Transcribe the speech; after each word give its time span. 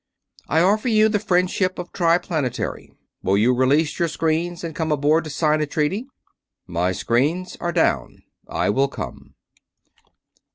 I 0.47 0.61
offer 0.61 0.87
you 0.87 1.09
the 1.09 1.19
friendship 1.19 1.77
of 1.77 1.93
Triplanetary. 1.93 2.91
Will 3.21 3.37
you 3.37 3.53
release 3.53 3.99
your 3.99 4.07
screens 4.07 4.63
and 4.63 4.75
come 4.75 4.91
aboard 4.91 5.25
to 5.25 5.29
sign 5.29 5.61
a 5.61 5.67
treaty?" 5.67 6.07
"My 6.65 6.91
screens 6.91 7.55
are 7.59 7.71
down. 7.71 8.23
I 8.49 8.71
will 8.71 8.87
come." 8.87 9.35